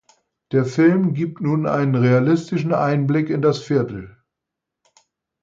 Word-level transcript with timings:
Der 0.51 0.65
Film 0.65 1.13
gibt 1.13 1.41
nun 1.41 1.67
einen 1.67 1.93
realistischen 1.93 2.73
Einblick 2.73 3.29
in 3.29 3.43
das 3.43 3.59
Viertel. 3.61 4.17